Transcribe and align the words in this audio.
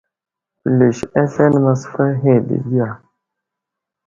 Pəlis 0.61 0.99
aslane 1.21 1.59
masfay 1.65 2.13
ahe 2.13 2.31
dəgiya. 2.47 2.87